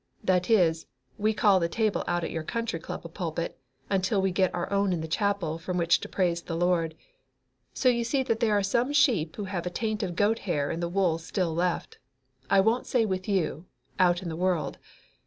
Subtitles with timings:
[0.23, 0.87] That is,
[1.19, 4.67] we call the table out at your Country Club a pulpit, until we get our
[4.73, 6.95] own in the chapel from which to praise the Lord.
[7.75, 10.71] So you see that there are some sheep who have a taint of goat hair
[10.71, 11.99] in their wool still left
[12.49, 13.67] I won't say with you
[13.99, 14.79] out in the world.